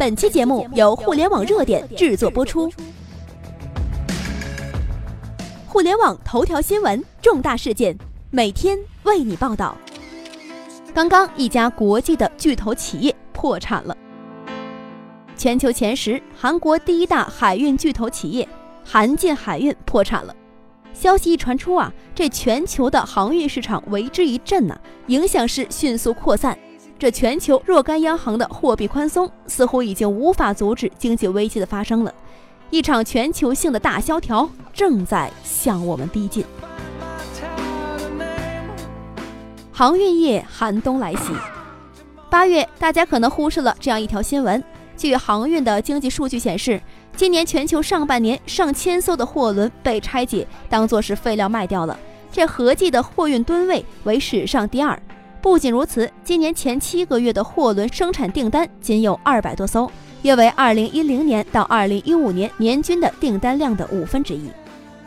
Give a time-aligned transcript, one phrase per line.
[0.00, 2.72] 本期节目由互联网热点制作播出。
[5.66, 7.94] 互联网头条新闻，重大事件，
[8.30, 9.76] 每天为你报道。
[10.94, 13.94] 刚刚，一家国际的巨头企业破产了。
[15.36, 18.48] 全球前十，韩国第一大海运巨头企业
[18.82, 20.34] 韩进海运破产了。
[20.94, 26.58] 消息一传出啊，这全球的航运市场为之一振呐，影响是迅速扩散。
[27.00, 32.12] 这全球若干央行的货币宽松似乎已经无法阻止经济危机的发生了，
[32.68, 36.44] 一场全球性的大萧条正在向我们逼近。
[39.72, 41.32] 航运业寒冬来袭。
[42.28, 44.62] 八月，大家可能忽视了这样一条新闻：
[44.94, 46.78] 据航运的经济数据显示，
[47.16, 51.98] 今年全球上半年上千艘的货轮被拆解，当作是废料卖掉了，
[52.30, 55.00] 这合计的货运吨位为史上第二。
[55.42, 59.90] 不仅如此，今年前七个月的货轮生产订单仅有二百多艘，
[60.20, 64.50] 约为二零一零年到二零一五年年均的订单量的五分之一。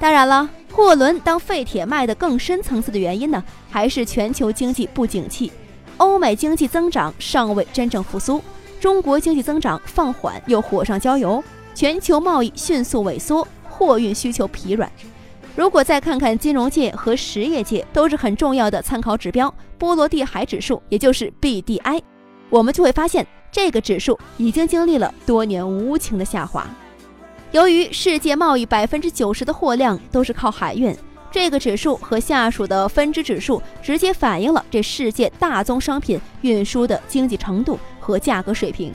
[0.00, 5.52] 当然了，货轮当废铁卖的更深层次的原因呢，还是全球经济不景气，
[5.98, 8.42] 欧美经济增长尚未真正复苏，
[8.80, 14.90] 中国经济增长放缓又火上浇油，全球贸易迅速萎缩，货运需求疲软。
[15.56, 22.02] 如果再看看金融界和实业界都是很重要的参考指标，波罗的海指数，也就是 BDI，
[22.50, 26.66] 我们就会发现这个指数已经经历了多年无情的下滑。
[27.52, 30.92] 由于世界贸易百分之九十的货量都是靠海运，
[31.30, 38.92] 这个指数和下属的分支指数直接反映了这世界大宗商品运输的经济程度和价格水平。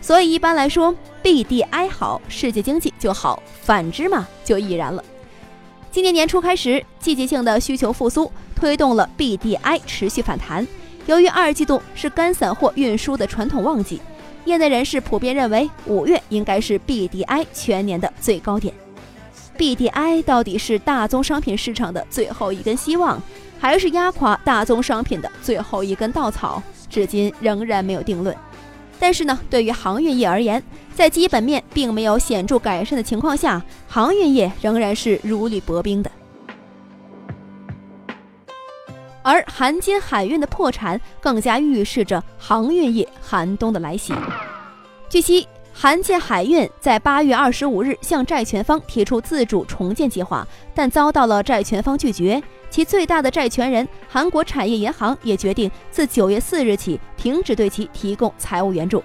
[0.00, 5.02] 所以一般来说，BDI 好，世界经济就好；反之嘛，就亦然了。
[5.96, 10.68] 今年年初开始，季节性的需求复苏推动了 BDI 持续反弹。
[11.06, 14.02] 由于二季度是干散货运输的传统旺季，
[14.44, 18.74] 业内人士普遍认为五月应该是 BDI 全年的最高点。
[19.56, 23.18] BDI 到底是大宗商品市场的最后一根希望，
[23.58, 26.62] 还是压垮大宗商品的最后一根稻草？
[26.90, 28.36] 至今仍然没有定论。
[28.98, 30.62] 但是呢，对于航运业而言，
[30.94, 36.10] 在基本面并没有显著改善的情况下，航运业仍然是如履薄冰的。
[39.22, 44.14] 而韩金海运的破产，更加预示着航运业寒冬的来袭。
[45.08, 52.42] 据悉，韩建海运在八月二十五日向债权方提出自主重建计划，但遭到了债权方拒绝。
[52.76, 59.02] 其最大的债权人韩国产业银行也决定自九月四日起停止对其提供财务援助。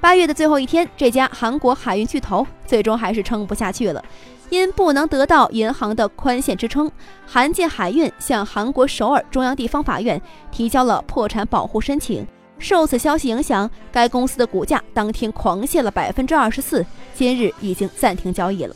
[0.00, 4.04] 八月的最后一天，这家韩国海运巨头最终还是撑不下去了，
[4.50, 6.90] 因不能得到银行的宽限支撑，
[7.24, 12.26] 韩建海运向韩国首尔中央地方法院提交了破产保护申请。
[12.58, 16.84] 受此消息影响，该公司的股价当天狂泻了百分之二十四，
[17.14, 18.74] 今日已经暂停交易了。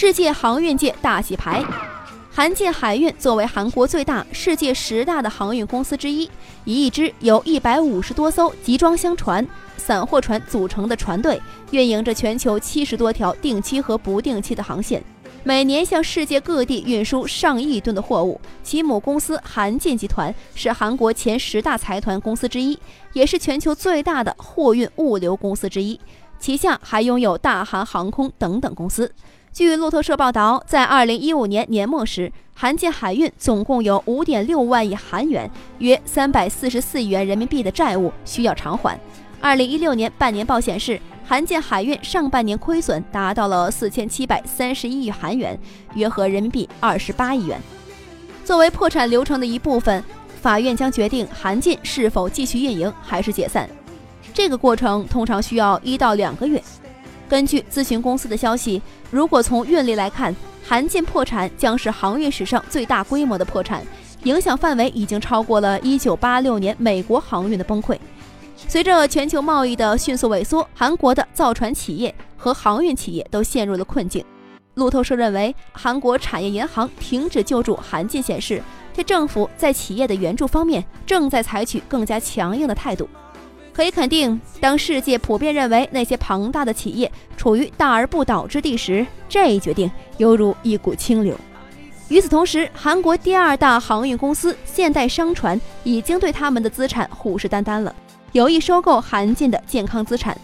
[0.00, 1.60] 世界航运界大洗牌，
[2.30, 6.30] 韩进海运作为韩国最大、世界十大的航运公司之一，
[6.64, 9.44] 以一支由一百五十多艘集装箱船、
[9.76, 11.42] 散货船组成的船队，
[11.72, 15.02] 运营着全球七十多条定期和不定期的航线，
[15.42, 18.40] 每年向世界各地运输上亿吨的货物。
[18.62, 22.78] 其母公司韩进集团是韩国前十大财团公司之一，
[23.14, 25.98] 也是全球最大的货运物流公司之一，
[26.38, 29.12] 旗下还拥有大韩航空等等公司。
[29.52, 38.98] 据路透社报道，在二零一五年年末时，韩建海运总共有五点六万亿韩元（约三百四十四亿元人民币）的债务需要偿还。
[39.40, 45.58] 二零一六年半年报显示，韩建海运上半年亏损达到了四千七百三十一亿韩元，
[45.94, 47.60] 约合人民币二十八亿元。
[48.44, 50.04] 作为破产流程的一部分，
[50.40, 53.68] 法院将决定韩进是否继续运营还是解散。
[54.32, 56.62] 这个过程通常需要一到两个月。
[57.28, 58.80] 根据咨询公司的消息，
[59.10, 60.34] 如果从运力来看，
[60.66, 63.82] 韩进破产将是航运史上最大规模的破产，
[64.24, 67.98] 影响范围已经超过了1986年美国航运的崩溃。
[68.66, 74.24] 随着全球贸易的迅速萎缩，韩国的造船企业和航运企业都陷入了困境。
[74.74, 78.62] 路透社认为，韩国产业银行停止救助韩进，显示
[78.94, 83.08] 这政府在企业的援助方面正在采取更加强硬的态度。
[83.78, 91.32] 可以肯定，当世界普遍认为那些庞大的企业处于大而不倒之地时，这一决定犹如一股清流。
[92.08, 97.94] 与此同时，韩国第二大航运公司现代商船已经对他们的资产虎视眈眈了，
[98.32, 100.36] 有意收购韩进的健康资产。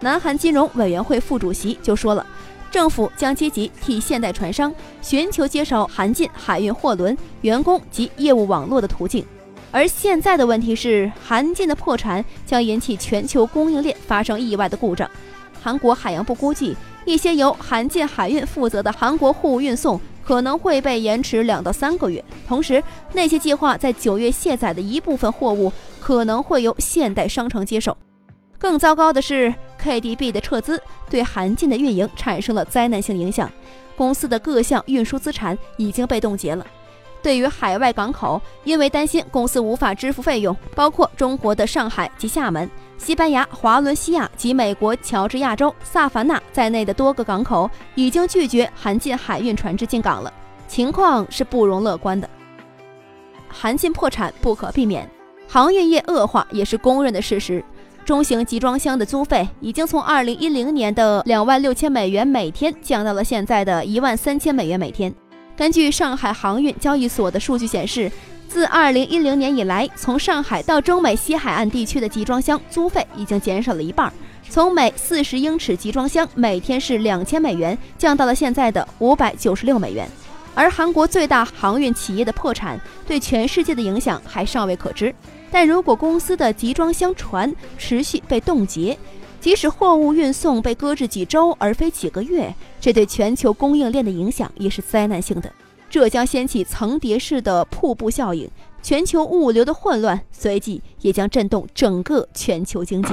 [0.00, 2.26] 南韩金融委员会副主席就说了，
[2.70, 9.24] 政府将积极替现代船商寻求接手韩进海运货轮、员工及业务网络的途径。
[9.72, 15.10] 而现在的问题是，韩进的破产将引起全球供应链发生意外的故障。
[15.60, 16.76] 韩国海洋部估计，
[17.06, 22.22] 一些由韩进海运负责的韩国货物运送可能会被延迟两到三个月。
[22.46, 22.82] 同时，
[23.14, 27.96] 那些计划在九月卸载的一部分货物可能会由现代商城接手。
[28.58, 29.52] 更糟糕的是
[29.82, 33.50] ，KDB 的撤资对韩进的运营产生了灾难性影响，
[33.96, 36.64] 公司的各项运输资产已经被冻结了。
[37.22, 50.32] 对于海外港口，因为担心公司无法支付费用，包括中国的上海及厦门、西班牙华伦西亚及美国乔治亚州萨凡纳在内的多个港口已经拒绝韩进海运船只进港了，
[50.66, 52.28] 情况是不容乐观的。
[53.48, 55.08] 韩进破产不可避免，
[55.46, 57.64] 航运业恶化也是公认的事实。
[58.04, 65.14] 中型集装箱的租费已经从二零一零年的两万六千美元每天降到了现在的一万三千美元每天。
[65.56, 68.10] 根据上海航运交易所的数据显示，
[68.48, 74.12] 自2010年以来，从上海到中美西海岸地区的集装箱租费已经减少了一半，
[74.48, 80.08] 从每40英尺集装箱每天是两千美元，降到了现在的五百九十六美元。
[80.54, 85.14] 而韩国最大航运企业的破产对全世界的影响还尚未可知，
[85.50, 88.98] 但如果公司的集装箱船持续被冻结，
[89.42, 95.52] 即使货物运送被搁置几周而非几个月，这对全球供应链的影响也是灾难性的。
[95.90, 98.48] 这将掀起层叠式的瀑布效应，
[98.84, 103.12] 全球物流的混乱随即也将震动整个全球经济。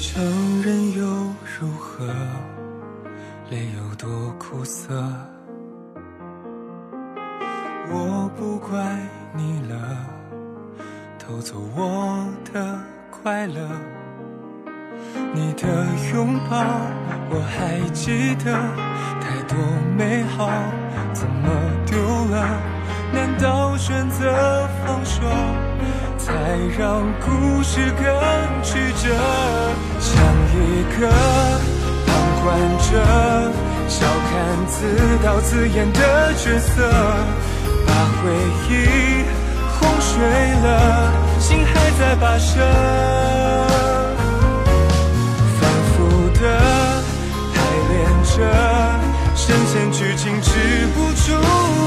[0.00, 1.04] 承认又
[1.58, 2.06] 如何？
[3.50, 4.08] 泪有多
[4.38, 4.94] 苦涩
[7.92, 8.78] 我不怪
[9.34, 9.98] 你了，
[11.18, 12.80] 偷走我的
[13.10, 13.68] 快乐。
[15.34, 16.56] 你的拥抱
[17.28, 18.56] 我还记得，
[19.20, 19.58] 太多
[19.98, 20.48] 美好
[21.12, 21.50] 怎么
[21.84, 21.98] 丢
[22.30, 22.58] 了？
[23.12, 25.20] 难道选择放手，
[26.22, 26.32] 才
[26.78, 28.04] 让故事更
[28.62, 29.08] 曲折？
[29.98, 30.10] 像
[30.54, 30.58] 一
[30.98, 31.08] 个
[32.06, 32.08] 旁
[32.44, 32.90] 观者，
[33.88, 34.30] 笑看
[34.66, 34.76] 自
[35.24, 35.98] 导自演的
[36.34, 36.74] 角色。
[37.86, 38.30] 把回
[38.68, 38.70] 忆
[39.78, 40.12] 哄睡
[40.62, 40.68] 了，
[41.40, 42.60] 心还在跋涉，
[45.58, 45.96] 反复
[46.38, 46.40] 的
[47.54, 47.56] 排
[47.88, 48.36] 练着，
[49.34, 50.48] 深陷剧情止
[50.94, 51.26] 不住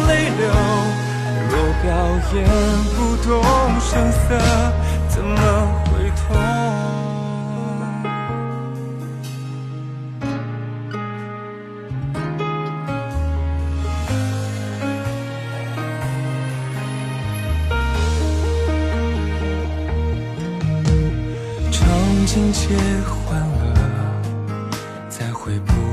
[0.08, 0.42] 泪流。
[1.54, 1.94] 若表
[2.34, 2.36] 演
[2.96, 3.30] 不动
[3.80, 4.28] 声色，
[5.08, 5.38] 怎么
[5.86, 6.36] 会痛？
[21.72, 21.80] 场
[22.26, 23.78] 景切换了，
[25.08, 25.93] 再回不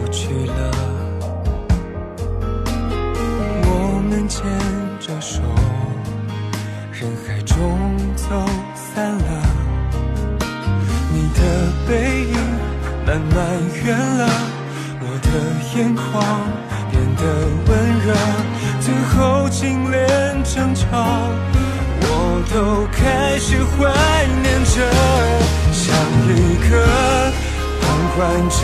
[5.21, 5.43] 手，
[6.93, 7.79] 人海中
[8.17, 8.25] 走
[8.75, 9.43] 散了。
[11.13, 11.41] 你的
[11.87, 12.35] 背影
[13.07, 13.39] 慢慢
[13.85, 14.27] 远了，
[15.01, 15.29] 我的
[15.77, 16.05] 眼眶
[16.91, 17.23] 变得
[17.67, 17.71] 温
[18.01, 18.09] 热。
[18.81, 20.89] 最后竟连争吵，
[22.01, 23.93] 我都开始怀
[24.43, 24.75] 念着。
[25.71, 25.95] 像
[26.27, 26.73] 一个
[27.83, 27.85] 旁
[28.17, 28.59] 观者，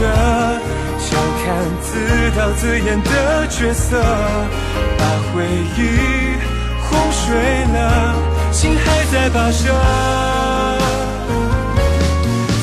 [0.98, 1.06] 笑
[1.44, 1.44] 看
[1.82, 1.86] 自
[2.34, 4.00] 导自演的角色，
[4.96, 5.44] 把回
[5.76, 5.78] 忆
[6.88, 7.24] 洪水
[7.72, 8.14] 了，
[8.52, 9.72] 心还在跋涉，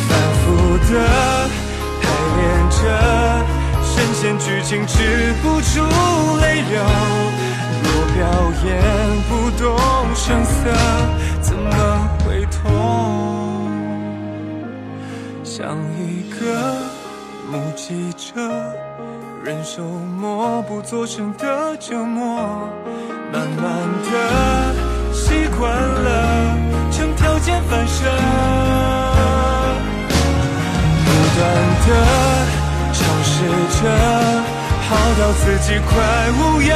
[0.08, 0.44] 反复
[0.92, 0.94] 的
[2.02, 2.04] 排
[2.38, 2.76] 练着，
[3.84, 5.74] 深陷剧情止不住
[6.38, 6.72] 泪流。
[7.84, 8.20] 若表
[8.66, 8.70] 演
[9.30, 9.64] 不动
[10.16, 10.52] 声色，
[11.42, 11.70] 怎么
[12.20, 12.62] 会痛？
[15.44, 16.38] 像一个
[17.52, 18.24] 目击者，
[19.44, 22.70] 忍受默不作声的折磨，
[23.30, 23.66] 慢慢
[24.10, 24.74] 的
[25.12, 26.56] 习惯了，
[26.90, 28.10] 成条件反射，
[31.04, 31.44] 不断
[31.84, 31.90] 的
[32.94, 33.44] 尝试
[33.82, 33.92] 着，
[34.88, 35.92] 好到自己快
[36.40, 36.74] 无药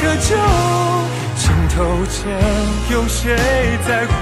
[0.00, 0.36] 可救，
[1.34, 2.38] 镜头前
[2.92, 3.34] 有谁
[3.84, 4.12] 在乎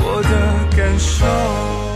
[0.00, 1.87] 我的感受？